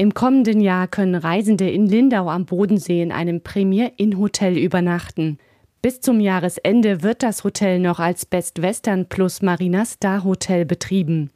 [0.00, 5.36] Im kommenden Jahr können Reisende in Lindau am Bodensee in einem Premier Inn Hotel übernachten.
[5.82, 11.30] Bis zum Jahresende wird das Hotel noch als Best Western plus Marina Star Hotel betrieben.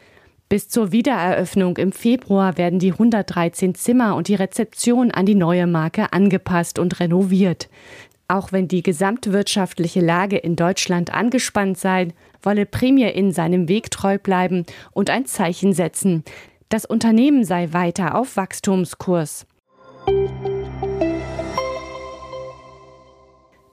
[0.48, 5.66] Bis zur Wiedereröffnung im Februar werden die 113 Zimmer und die Rezeption an die neue
[5.66, 7.68] Marke angepasst und renoviert.
[8.28, 12.08] Auch wenn die gesamtwirtschaftliche Lage in Deutschland angespannt sei,
[12.42, 16.24] wolle Premier in seinem Weg treu bleiben und ein Zeichen setzen.
[16.74, 19.46] Das Unternehmen sei weiter auf Wachstumskurs.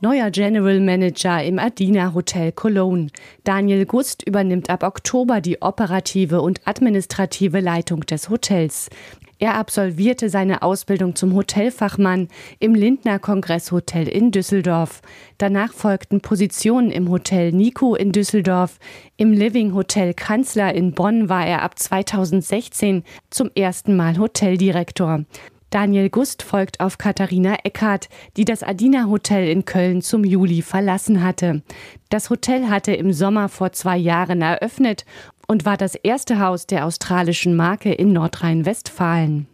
[0.01, 3.07] Neuer General Manager im Adina Hotel Cologne.
[3.43, 8.91] Daniel Gust übernimmt ab Oktober die operative und administrative Leitung des Hotels.
[9.41, 12.27] Er absolvierte seine Ausbildung zum Hotelfachmann
[12.59, 15.01] im Lindner Kongresshotel in Düsseldorf.
[15.39, 18.77] Danach folgten Positionen im Hotel Nico in Düsseldorf.
[19.17, 25.25] Im Living Hotel Kanzler in Bonn war er ab 2016 zum ersten Mal Hoteldirektor.
[25.71, 31.23] Daniel Gust folgt auf Katharina Eckhardt, die das Adina Hotel in Köln zum Juli verlassen
[31.23, 31.63] hatte.
[32.09, 35.05] Das Hotel hatte im Sommer vor zwei Jahren eröffnet
[35.51, 39.47] und war das erste Haus der australischen Marke in Nordrhein-Westfalen.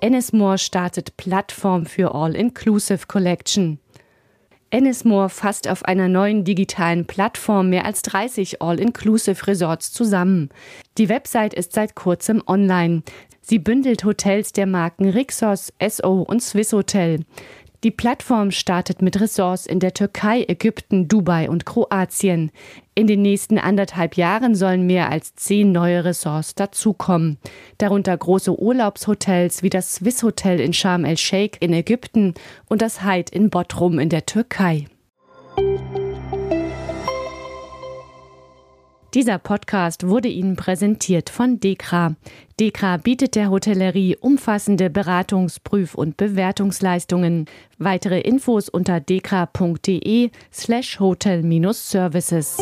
[0.00, 3.80] Ennismore startet Plattform für All-Inclusive Collection.
[4.70, 10.50] Ennismore fasst auf einer neuen digitalen Plattform mehr als 30 All-Inclusive Resorts zusammen.
[10.98, 13.02] Die Website ist seit kurzem online.
[13.40, 17.24] Sie bündelt Hotels der Marken Rixos, SO und Swiss Hotel.
[17.84, 22.52] Die Plattform startet mit Ressorts in der Türkei, Ägypten, Dubai und Kroatien.
[22.94, 27.38] In den nächsten anderthalb Jahren sollen mehr als zehn neue Ressorts dazukommen.
[27.78, 32.34] Darunter große Urlaubshotels wie das Swiss Hotel in Sharm el-Sheikh in Ägypten
[32.68, 34.86] und das Hyde in Bodrum in der Türkei.
[39.14, 42.16] Dieser Podcast wurde Ihnen präsentiert von Dekra.
[42.58, 47.44] Dekra bietet der Hotellerie umfassende Beratungs-, Prüf- und Bewertungsleistungen.
[47.76, 52.56] Weitere Infos unter dekra.de slash hotel-services.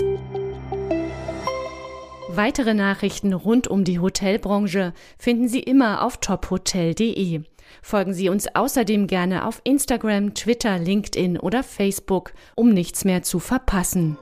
[2.30, 7.42] Weitere Nachrichten rund um die Hotelbranche finden Sie immer auf tophotel.de.
[7.80, 13.38] Folgen Sie uns außerdem gerne auf Instagram, Twitter, LinkedIn oder Facebook, um nichts mehr zu
[13.38, 14.18] verpassen.